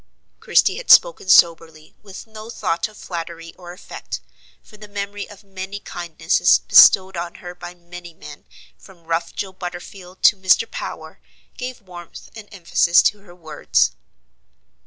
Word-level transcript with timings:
Christie 0.39 0.77
had 0.77 0.89
spoken 0.89 1.29
soberly, 1.29 1.93
with 2.01 2.25
no 2.25 2.49
thought 2.49 2.87
of 2.87 2.97
flattery 2.97 3.53
or 3.55 3.71
effect; 3.71 4.19
for 4.63 4.75
the 4.75 4.87
memory 4.87 5.29
of 5.29 5.43
many 5.43 5.79
kindnesses 5.79 6.57
bestowed 6.67 7.15
on 7.15 7.35
her 7.35 7.53
by 7.53 7.75
many 7.75 8.15
men, 8.15 8.45
from 8.79 9.03
rough 9.03 9.35
Joe 9.35 9.53
Butterfield 9.53 10.23
to 10.23 10.35
Mr. 10.37 10.65
Power, 10.67 11.19
gave 11.55 11.81
warmth 11.83 12.31
and 12.35 12.49
emphasis 12.51 13.03
to 13.03 13.19
her 13.19 13.35
words. 13.35 13.91